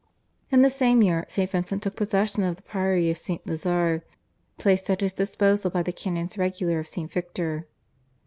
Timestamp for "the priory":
2.55-3.11